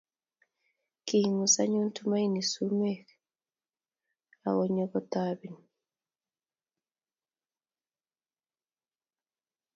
[1.07, 3.05] Kingus anyun Tumaini sumek
[4.47, 5.55] akokanya toben